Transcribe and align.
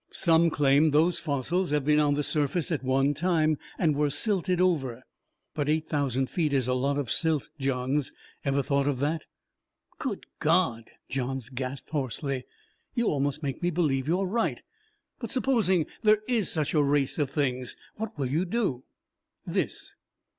Some 0.09 0.49
claim 0.49 0.89
those 0.89 1.19
fossils 1.19 1.69
have 1.69 1.85
been 1.85 1.99
on 1.99 2.15
the 2.15 2.23
surface 2.23 2.71
at 2.71 2.81
one 2.83 3.13
time, 3.13 3.59
and 3.77 3.95
were 3.95 4.09
silted 4.09 4.59
over. 4.59 5.03
But 5.53 5.69
eight 5.69 5.87
thousand 5.89 6.25
feet 6.27 6.53
is 6.53 6.67
a 6.67 6.73
lot 6.73 6.97
of 6.97 7.11
silt, 7.11 7.49
Johns: 7.59 8.11
ever 8.43 8.63
thought 8.63 8.87
of 8.87 8.97
that?" 8.97 9.25
"Good 9.99 10.25
God!" 10.39 10.89
Johns 11.07 11.49
gasped 11.49 11.91
hoarsely. 11.91 12.45
"You 12.95 13.09
almost 13.09 13.43
make 13.43 13.61
me 13.61 13.69
believe 13.69 14.07
you 14.07 14.19
are 14.19 14.25
right. 14.25 14.63
But, 15.19 15.29
supposing 15.29 15.85
there 16.01 16.23
is 16.27 16.49
such 16.51 16.73
a 16.73 16.81
race 16.81 17.19
of 17.19 17.29
things 17.29 17.75
what 17.97 18.17
will 18.17 18.25
you 18.25 18.43
do?" 18.43 18.83
"This." 19.45 19.93